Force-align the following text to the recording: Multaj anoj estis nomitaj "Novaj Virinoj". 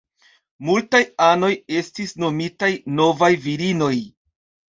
Multaj 0.67 1.01
anoj 1.25 1.49
estis 1.81 2.15
nomitaj 2.23 2.71
"Novaj 3.01 3.31
Virinoj". 3.47 3.93